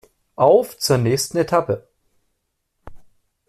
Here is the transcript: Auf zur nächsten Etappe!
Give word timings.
Auf 0.35 0.79
zur 0.79 0.97
nächsten 0.97 1.37
Etappe! 1.37 1.87